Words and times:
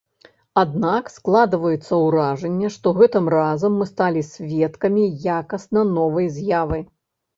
Аднак 0.61 1.11
складваецца 1.15 1.93
ўражанне, 2.05 2.71
што 2.77 2.87
гэтым 3.01 3.25
разам 3.35 3.77
мы 3.83 3.89
сталі 3.93 4.25
сведкамі 4.33 5.03
якасна 5.39 5.89
новай 5.97 6.27
з'явы. 6.41 6.79